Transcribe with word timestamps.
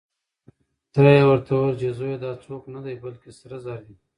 تره 0.93 1.11
يې 1.17 1.23
ورته 1.27 1.51
وويل 1.53 1.75
چې 1.81 1.87
زويه 1.97 2.17
دا 2.25 2.31
څوک 2.45 2.63
نه 2.75 2.79
دی، 2.85 2.93
بلکې 3.03 3.29
سره 3.39 3.55
زر 3.65 3.79
دي. 3.87 3.95